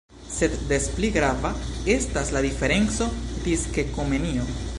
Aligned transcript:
Sed 0.35 0.53
des 0.71 0.87
pli 0.95 1.11
grava 1.17 1.51
estas 1.97 2.33
la 2.37 2.43
diferenco 2.47 3.11
disde 3.47 3.87
Komenio. 3.99 4.53